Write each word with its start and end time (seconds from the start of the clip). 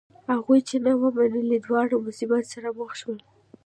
هغوی 0.33 0.59
چې 0.67 0.75
نه 0.85 0.91
و 0.99 1.03
منلی 1.17 1.59
دواړه 1.65 1.95
مصیبت 2.07 2.43
سره 2.53 2.69
مخ 2.79 2.91
شول. 2.99 3.19